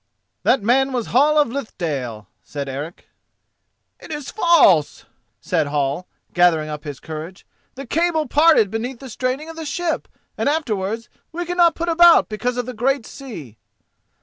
"That 0.41 0.63
man 0.63 0.91
was 0.93 1.05
Hall 1.13 1.37
of 1.37 1.49
Lithdale," 1.49 2.25
said 2.41 2.67
Eric. 2.67 3.05
"It 3.99 4.09
is 4.11 4.31
false!" 4.31 5.05
said 5.39 5.67
Hall, 5.67 6.07
gathering 6.33 6.69
up 6.69 6.85
his 6.85 6.99
courage; 6.99 7.45
"the 7.75 7.85
cable 7.85 8.27
parted 8.27 8.71
beneath 8.71 8.97
the 8.97 9.11
straining 9.11 9.47
of 9.47 9.57
the 9.57 9.63
ship, 9.63 10.07
and 10.39 10.49
afterwards 10.49 11.07
we 11.31 11.45
could 11.45 11.57
not 11.57 11.75
put 11.75 11.87
about 11.87 12.29
because 12.29 12.57
of 12.57 12.65
the 12.65 12.73
great 12.73 13.05
sea." 13.05 13.59